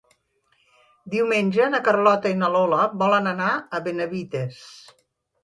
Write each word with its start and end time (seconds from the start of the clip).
Diumenge 1.15 1.67
na 1.73 1.81
Carlota 1.89 2.31
i 2.33 2.39
na 2.39 2.49
Lola 2.57 2.81
volen 3.03 3.31
anar 3.35 3.53
a 3.53 3.83
Benavites. 3.91 4.61